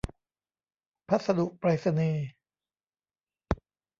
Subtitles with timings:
[1.07, 2.27] พัสดุไปรษณีย์